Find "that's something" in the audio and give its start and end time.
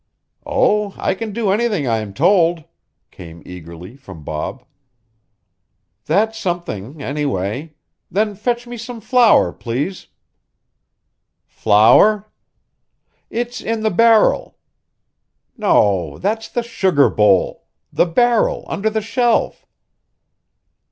6.07-7.03